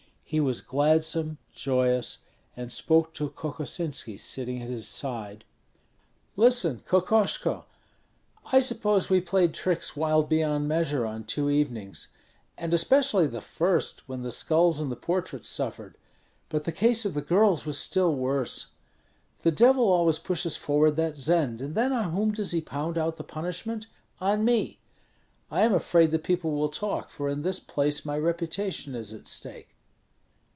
He 0.23 0.39
was 0.39 0.61
gladsome, 0.61 1.39
joyous, 1.51 2.19
and 2.55 2.71
spoke 2.71 3.13
to 3.15 3.31
Kokosinski 3.31 4.17
sitting 4.17 4.61
at 4.61 4.69
his 4.69 4.87
side, 4.87 5.43
"Listen, 6.37 6.83
Kokoshko! 6.87 7.65
I 8.45 8.61
suppose 8.61 9.09
we 9.09 9.19
played 9.19 9.53
tricks 9.53 9.97
wild 9.97 10.29
beyond 10.29 10.69
measure 10.69 11.05
on 11.05 11.25
two 11.25 11.49
evenings, 11.49 12.07
and 12.57 12.73
especially 12.73 13.27
the 13.27 13.41
first, 13.41 14.07
when 14.07 14.21
the 14.21 14.31
skulls 14.31 14.79
and 14.79 14.89
the 14.89 14.95
portraits 14.95 15.49
suffered. 15.49 15.97
But 16.47 16.63
the 16.63 16.71
case 16.71 17.03
of 17.03 17.13
the 17.13 17.21
girls 17.21 17.65
was 17.65 17.77
still 17.77 18.15
worse. 18.15 18.67
The 19.39 19.51
Devil 19.51 19.83
always 19.91 20.17
pushes 20.17 20.55
forward 20.55 20.91
that 20.95 21.17
Zend, 21.17 21.59
and 21.59 21.75
then 21.75 21.91
on 21.91 22.11
whom 22.13 22.31
does 22.31 22.51
he 22.51 22.61
pound 22.61 22.97
out 22.97 23.17
the 23.17 23.23
punishment? 23.25 23.87
On 24.21 24.45
me. 24.45 24.79
I 25.51 25.63
am 25.63 25.73
afraid 25.73 26.09
that 26.11 26.23
people 26.23 26.53
will 26.53 26.69
talk, 26.69 27.09
for 27.09 27.27
in 27.27 27.41
this 27.41 27.59
place 27.59 28.05
my 28.05 28.17
reputation 28.17 28.95
is 28.95 29.13
at 29.13 29.27
stake." 29.27 29.75